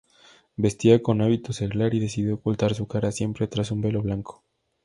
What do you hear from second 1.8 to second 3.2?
y decidió ocultar su cara